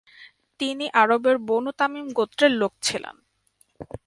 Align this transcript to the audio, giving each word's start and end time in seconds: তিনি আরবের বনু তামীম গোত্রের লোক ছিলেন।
তিনি 0.59 0.85
আরবের 0.93 1.37
বনু 1.47 1.71
তামীম 1.79 2.07
গোত্রের 2.11 2.51
লোক 2.51 2.73
ছিলেন। 2.81 3.15